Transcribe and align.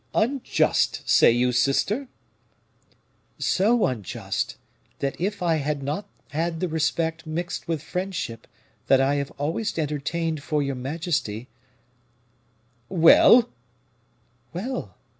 "Unjust, 0.15 1.07
say 1.07 1.29
you, 1.29 1.51
sister?" 1.51 2.07
"So 3.37 3.85
unjust, 3.85 4.57
that 4.97 5.15
if 5.21 5.43
I 5.43 5.57
had 5.57 5.83
not 5.83 6.09
had 6.31 6.59
the 6.59 6.67
respect 6.67 7.27
mixed 7.27 7.67
with 7.67 7.83
friendship 7.83 8.47
that 8.87 8.99
I 8.99 9.13
have 9.21 9.29
always 9.37 9.77
entertained 9.77 10.41
for 10.41 10.63
your 10.63 10.73
majesty" 10.73 11.49
"Well!" 13.03 13.49
"Well! 14.53 14.97